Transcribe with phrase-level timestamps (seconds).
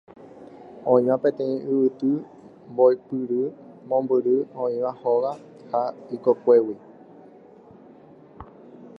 [0.91, 2.07] Oĩva peteĩ yvyty
[2.71, 3.41] mboypýri
[3.89, 5.31] mombyry oĩva hóga
[5.73, 5.83] ha
[6.15, 6.75] ikokuégui.